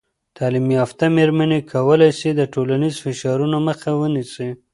[0.37, 4.49] تعلیم یافته میرمنې کولی سي د ټولنیز فشارونو مخه ونیسي.